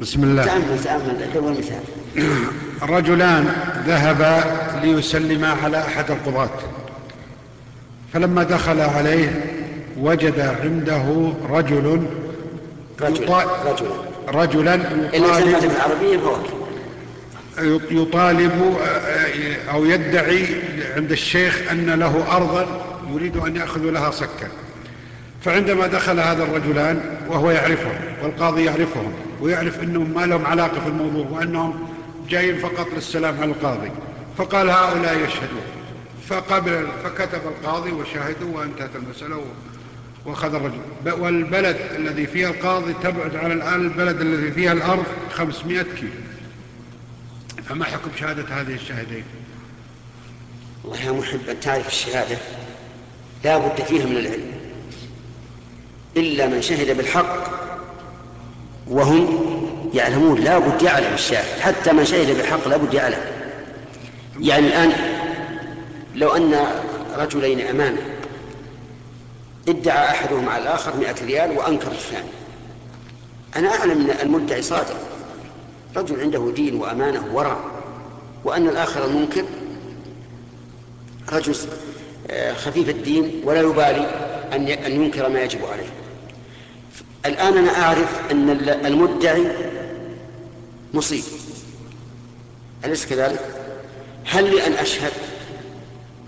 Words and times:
بسم 0.00 0.24
الله. 0.24 0.44
تأمل 0.44 0.80
تأمل 0.84 1.28
دور 1.34 1.50
مثال. 1.50 1.80
رجلان 2.96 3.52
ذهبا 3.86 4.44
ليسلما 4.82 5.48
على 5.64 5.78
أحد 5.78 6.10
القضاة. 6.10 6.50
فلما 8.12 8.42
دخل 8.42 8.80
عليه 8.80 9.44
وجد 10.00 10.40
عنده 10.40 11.32
رجل 11.50 12.06
رجلا 13.00 13.26
يطا- 13.26 14.34
رجلا 14.34 14.74
يطالب 15.14 15.60
فهو 15.60 16.36
يطالب 17.90 18.76
أو 19.72 19.84
يدعي 19.84 20.46
عند 20.96 21.12
الشيخ 21.12 21.62
أن 21.70 21.90
له 21.90 22.36
أرضا 22.36 22.66
يريد 23.12 23.36
أن 23.36 23.56
يأخذ 23.56 23.80
لها 23.80 24.10
صكا 24.10 24.48
فعندما 25.46 25.86
دخل 25.86 26.20
هذا 26.20 26.42
الرجلان 26.42 27.18
وهو 27.28 27.50
يعرفهم 27.50 28.00
والقاضي 28.22 28.64
يعرفهم 28.64 29.12
ويعرف 29.40 29.82
أنهم 29.82 30.14
ما 30.14 30.26
لهم 30.26 30.46
علاقة 30.46 30.80
في 30.80 30.86
الموضوع 30.86 31.26
وأنهم 31.30 31.88
جايين 32.28 32.58
فقط 32.58 32.86
للسلام 32.94 33.36
على 33.40 33.50
القاضي 33.50 33.90
فقال 34.38 34.70
هؤلاء 34.70 35.16
يشهدون. 35.16 35.62
فقبل 36.28 36.88
فكتب 37.04 37.40
القاضي 37.46 37.92
وشهدوا 37.92 38.58
وانتهت 38.58 38.90
المسألة 38.96 39.44
وأخذ 40.24 40.54
الرجل. 40.54 40.80
والبلد 41.06 41.76
الذي 41.96 42.26
فيها 42.26 42.48
القاضي 42.48 42.94
تبعد 43.02 43.36
على 43.36 43.54
الآن 43.54 43.80
البلد 43.80 44.20
الذي 44.20 44.50
فيها 44.50 44.72
الأرض 44.72 45.04
500 45.32 45.82
كيلو. 45.82 46.10
فما 47.68 47.84
حكم 47.84 48.10
شهادة 48.20 48.44
هذه 48.60 48.74
الشاهدين؟ 48.74 49.24
والله 50.84 51.04
يا 51.04 51.12
محب 51.12 51.48
أن 51.48 51.60
تعرف 51.60 51.88
الشهادة 51.88 52.36
لا 53.44 53.58
بد 53.58 53.82
فيها 53.82 54.06
من 54.06 54.16
العلم. 54.16 54.55
إلا 56.16 56.46
من 56.46 56.62
شهد 56.62 56.96
بالحق 56.96 57.50
وهم 58.86 59.46
يعلمون 59.94 60.40
لا 60.40 60.58
بد 60.58 60.82
يعلم 60.82 61.14
الشاهد. 61.14 61.60
حتى 61.60 61.92
من 61.92 62.04
شهد 62.04 62.36
بالحق 62.36 62.68
لا 62.68 62.76
بد 62.76 62.94
يعلم. 62.94 63.20
يعني 64.40 64.66
الآن 64.66 64.92
لو 66.14 66.36
أن 66.36 66.66
رجلين 67.16 67.60
أمامي 67.60 67.98
ادعى 69.68 70.10
أحدهم 70.10 70.48
على 70.48 70.62
الآخر 70.62 70.96
مئة 70.96 71.26
ريال 71.26 71.58
وأنكر 71.58 71.90
الثاني. 71.92 72.28
أنا 73.56 73.68
أعلم 73.68 74.10
أن 74.10 74.16
المدعي 74.22 74.62
صادق. 74.62 74.96
رجل 75.96 76.20
عنده 76.20 76.52
دين 76.56 76.74
وأمانة 76.74 77.24
وورع. 77.32 77.56
وأن 78.44 78.68
الآخر 78.68 79.04
المنكر 79.04 79.44
رجل 81.32 81.54
آه، 82.30 82.52
خفيف 82.52 82.88
الدين 82.88 83.42
ولا 83.44 83.60
يبالي 83.60 84.10
أن 84.54 84.92
ينكر 84.92 85.28
ما 85.28 85.40
يجب 85.42 85.64
عليه. 85.64 86.05
الآن 87.26 87.56
أنا 87.58 87.70
أعرف 87.82 88.20
أن 88.30 88.50
ال- 88.50 88.86
المدعي 88.86 89.44
مصيب 90.94 91.24
أليس 92.84 93.06
كذلك؟ 93.06 93.40
هل 94.26 94.50
لي 94.54 94.66
أن 94.66 94.72
أشهد؟ 94.72 95.12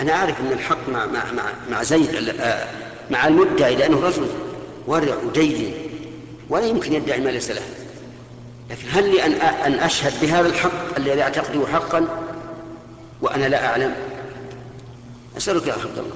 أنا 0.00 0.12
أعرف 0.12 0.40
أن 0.40 0.52
الحق 0.52 0.88
مع 0.88 1.06
مع 1.06 1.32
مع, 1.32 1.42
مع 1.70 1.82
زيد 1.82 2.14
آه، 2.40 2.66
مع 3.10 3.26
المدعي 3.26 3.76
لأنه 3.76 4.00
رجل 4.00 4.26
ورع 4.86 5.14
ودين 5.26 5.74
ولا 6.48 6.66
يمكن 6.66 6.92
يدعي 6.92 7.20
ما 7.20 7.30
ليس 7.30 7.50
له 7.50 7.62
لكن 8.70 8.88
هل 8.92 9.10
لي 9.10 9.26
أن 9.26 9.32
أن 9.32 9.72
أشهد 9.74 10.12
بهذا 10.22 10.48
الحق 10.48 10.96
الذي 10.96 11.22
أعتقده 11.22 11.66
حقا 11.66 12.06
وأنا 13.22 13.46
لا 13.48 13.66
أعلم؟ 13.66 13.94
أسألك 15.36 15.66
يا 15.66 15.72
عبد 15.72 15.98
الله 15.98 16.14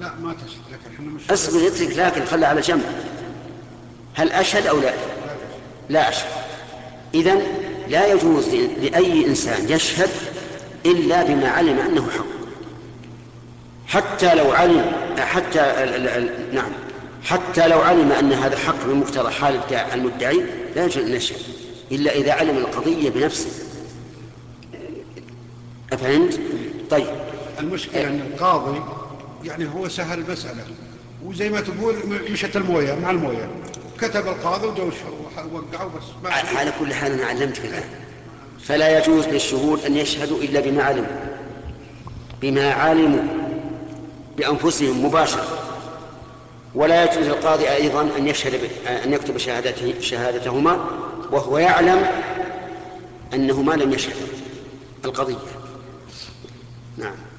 لا 0.00 0.14
ما 0.22 0.32
تشهد 0.34 0.60
لكن 0.72 0.94
إحنا 0.94 1.06
مش 1.06 1.30
أصبر 1.30 1.66
اترك 1.66 1.96
لكن 1.98 2.24
خلها 2.24 2.48
على 2.48 2.60
جنب 2.60 2.82
هل 4.20 4.32
أشهد 4.32 4.66
أو 4.66 4.80
لا؟ 4.80 4.92
لا 5.88 6.08
أشهد. 6.08 6.30
إذا 7.14 7.42
لا 7.88 8.12
يجوز 8.12 8.48
لأي 8.82 9.26
إنسان 9.26 9.68
يشهد 9.68 10.10
إلا 10.86 11.22
بما 11.22 11.48
علم 11.48 11.78
أنه 11.78 12.10
حق. 12.10 12.24
حتى 13.86 14.34
لو 14.34 14.52
علم 14.52 14.92
حتى 15.18 15.60
نعم. 16.52 16.72
حتى 17.24 17.68
لو 17.68 17.80
علم 17.80 18.12
أن 18.12 18.32
هذا 18.32 18.58
حق 18.58 18.86
بمقتضى 18.86 19.30
حال 19.30 19.60
المدعي 19.94 20.44
لا 20.76 20.84
يجوز 20.84 21.04
أن 21.04 21.14
يشهد. 21.14 21.38
إلا 21.92 22.14
إذا 22.14 22.32
علم 22.32 22.56
القضية 22.56 23.10
بنفسه. 23.10 23.50
أفهمت؟ 25.92 26.40
طيب. 26.90 27.06
المشكلة 27.60 28.06
أن 28.06 28.20
القاضي 28.32 28.80
يعني 29.44 29.68
هو 29.74 29.88
سهل 29.88 30.18
المسألة. 30.18 30.64
وزي 31.24 31.48
ما 31.48 31.60
تقول 31.60 31.94
مشت 32.30 32.56
الموية 32.56 32.94
مع 32.94 33.10
الموية. 33.10 33.48
كتب 34.00 34.28
القاضي 34.28 34.66
ودوش 34.66 34.94
وقعوا 35.52 35.90
بس 35.90 36.30
على 36.56 36.72
كل 36.80 36.94
حال 36.94 37.12
أنا 37.12 37.26
علمتك 37.26 37.64
الآن. 37.64 37.84
فلا 38.60 38.98
يجوز 38.98 39.26
للشهود 39.26 39.84
أن 39.84 39.96
يشهدوا 39.96 40.38
إلا 40.38 40.60
بما 40.60 40.82
علموا. 40.82 41.36
بما 42.40 42.72
علموا 42.72 43.22
بأنفسهم 44.36 45.04
مباشرة. 45.04 45.58
ولا 46.74 47.04
يجوز 47.04 47.26
للقاضي 47.26 47.70
أيضا 47.70 48.02
أن 48.18 48.28
يشهد 48.28 48.70
أن 49.04 49.12
يكتب 49.12 49.38
شهادته 49.38 50.00
شهادتهما 50.00 50.86
وهو 51.30 51.58
يعلم 51.58 52.06
أنهما 53.34 53.72
لم 53.72 53.92
يشهدا 53.92 54.26
القضية. 55.04 55.36
نعم. 56.96 57.29